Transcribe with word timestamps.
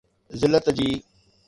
ذلت 0.41 0.69
جي". 0.69 0.91